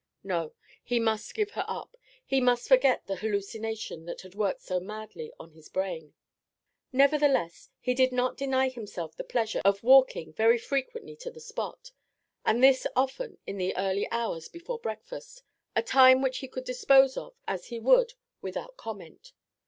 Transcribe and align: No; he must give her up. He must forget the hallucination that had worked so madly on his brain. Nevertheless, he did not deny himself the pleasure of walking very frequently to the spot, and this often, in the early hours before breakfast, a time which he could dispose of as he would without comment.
No; 0.23 0.53
he 0.83 0.99
must 0.99 1.35
give 1.35 1.51
her 1.51 1.63
up. 1.67 1.95
He 2.25 2.41
must 2.41 2.67
forget 2.67 3.05
the 3.05 3.17
hallucination 3.17 4.05
that 4.05 4.21
had 4.21 4.33
worked 4.33 4.61
so 4.61 4.79
madly 4.79 5.31
on 5.39 5.51
his 5.51 5.69
brain. 5.69 6.15
Nevertheless, 6.91 7.69
he 7.79 7.93
did 7.93 8.11
not 8.11 8.35
deny 8.35 8.69
himself 8.69 9.15
the 9.15 9.23
pleasure 9.23 9.61
of 9.63 9.83
walking 9.83 10.33
very 10.33 10.57
frequently 10.57 11.15
to 11.17 11.29
the 11.29 11.39
spot, 11.39 11.91
and 12.43 12.63
this 12.63 12.87
often, 12.95 13.37
in 13.45 13.59
the 13.59 13.77
early 13.77 14.09
hours 14.09 14.49
before 14.49 14.79
breakfast, 14.79 15.43
a 15.75 15.83
time 15.83 16.23
which 16.23 16.39
he 16.39 16.47
could 16.47 16.63
dispose 16.63 17.15
of 17.15 17.35
as 17.47 17.67
he 17.67 17.79
would 17.79 18.13
without 18.41 18.77
comment. 18.77 19.33